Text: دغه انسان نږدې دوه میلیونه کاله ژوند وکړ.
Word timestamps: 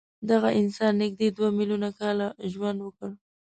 دغه 0.29 0.49
انسان 0.61 0.91
نږدې 1.01 1.27
دوه 1.37 1.49
میلیونه 1.57 1.89
کاله 1.99 2.27
ژوند 2.53 2.79
وکړ. 2.81 3.09